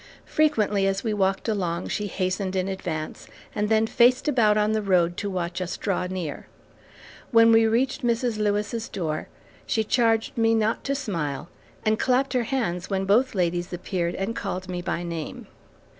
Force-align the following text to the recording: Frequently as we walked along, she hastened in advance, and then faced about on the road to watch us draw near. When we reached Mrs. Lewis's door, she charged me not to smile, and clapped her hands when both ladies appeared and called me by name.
Frequently 0.25 0.87
as 0.87 1.03
we 1.03 1.13
walked 1.13 1.47
along, 1.47 1.87
she 1.89 2.07
hastened 2.07 2.55
in 2.55 2.67
advance, 2.67 3.27
and 3.53 3.69
then 3.69 3.85
faced 3.85 4.27
about 4.27 4.57
on 4.57 4.71
the 4.71 4.81
road 4.81 5.15
to 5.17 5.29
watch 5.29 5.61
us 5.61 5.77
draw 5.77 6.07
near. 6.07 6.47
When 7.29 7.51
we 7.51 7.67
reached 7.67 8.01
Mrs. 8.03 8.39
Lewis's 8.39 8.89
door, 8.89 9.27
she 9.67 9.83
charged 9.83 10.35
me 10.39 10.55
not 10.55 10.83
to 10.85 10.95
smile, 10.95 11.49
and 11.85 11.99
clapped 11.99 12.33
her 12.33 12.45
hands 12.45 12.89
when 12.89 13.05
both 13.05 13.35
ladies 13.35 13.71
appeared 13.71 14.15
and 14.15 14.35
called 14.35 14.67
me 14.67 14.81
by 14.81 15.03
name. 15.03 15.45